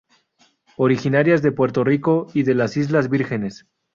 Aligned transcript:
Originarias 0.77 1.43
de 1.43 1.51
Puerto 1.51 1.83
Rico 1.83 2.25
y 2.33 2.41
de 2.41 2.55
las 2.55 2.75
Islas 2.75 3.07
Vírgenes. 3.07 3.67